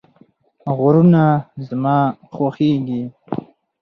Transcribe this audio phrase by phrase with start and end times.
[0.77, 1.23] غرونه
[1.67, 1.97] زما
[2.33, 3.01] خوښیږي